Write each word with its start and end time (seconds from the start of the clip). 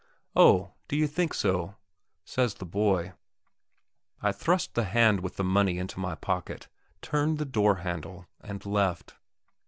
"Oh, 0.35 0.73
do 0.87 0.97
you 0.97 1.05
think 1.05 1.31
so?" 1.31 1.75
says 2.25 2.55
the 2.55 2.65
boy. 2.65 3.13
I 4.19 4.31
thrust 4.31 4.73
the 4.73 4.85
hand 4.85 5.19
with 5.19 5.35
the 5.35 5.43
money 5.43 5.77
into 5.77 5.99
my 5.99 6.15
pocket, 6.15 6.67
turned 7.03 7.37
the 7.37 7.45
door 7.45 7.75
handle, 7.75 8.25
and 8.39 8.65
left. 8.65 9.13